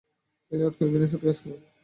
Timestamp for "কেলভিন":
0.77-1.01